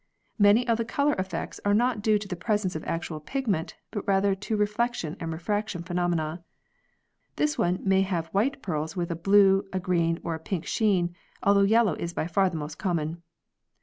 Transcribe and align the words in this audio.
Many 0.39 0.67
of 0.67 0.79
the 0.79 0.83
colour 0.83 1.13
effects 1.19 1.59
are 1.63 1.75
not 1.75 2.01
due 2.01 2.17
to 2.17 2.27
the 2.27 2.35
presence 2.35 2.75
of 2.75 2.83
actual 2.85 3.19
pig 3.19 3.47
ment 3.47 3.75
but 3.91 4.07
rather 4.07 4.33
to 4.33 4.57
reflection 4.57 5.15
and 5.19 5.31
refraction 5.31 5.83
pheno 5.83 6.09
mena. 6.09 6.43
Thus 7.35 7.59
one 7.59 7.81
may 7.87 8.01
have 8.01 8.25
white 8.33 8.63
pearls 8.63 8.95
with 8.95 9.11
a 9.11 9.15
blue, 9.15 9.67
a 9.71 9.79
green, 9.79 10.19
or 10.23 10.33
a 10.33 10.39
pink 10.39 10.65
sheen, 10.65 11.15
although 11.43 11.61
yellow 11.61 11.93
is 11.93 12.13
by 12.13 12.25
far 12.25 12.49
the 12.49 12.57
most 12.57 12.79
common. 12.79 13.21